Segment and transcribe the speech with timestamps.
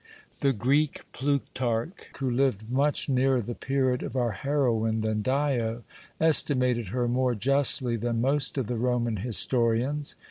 [0.39, 5.83] The Greek Plutarch, who lived much nearer the period of our heroine than Dio,
[6.19, 10.15] estimated her more justly than most of the Roman historians.